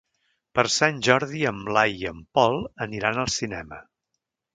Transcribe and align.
Per 0.59 0.63
Sant 0.75 0.95
Jordi 1.07 1.41
en 1.49 1.59
Blai 1.67 1.93
i 2.05 2.07
en 2.13 2.23
Pol 2.39 2.57
aniran 2.87 3.21
al 3.25 3.31
cinema. 3.35 3.79